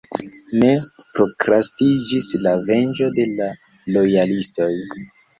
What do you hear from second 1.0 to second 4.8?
prokrastiĝis la venĝo de la lojalistoj.